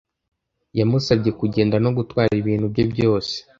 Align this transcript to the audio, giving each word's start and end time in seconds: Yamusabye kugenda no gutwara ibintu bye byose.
Yamusabye 0.79 1.31
kugenda 1.39 1.75
no 1.83 1.89
gutwara 1.97 2.31
ibintu 2.41 2.65
bye 2.73 2.85
byose. 2.91 3.33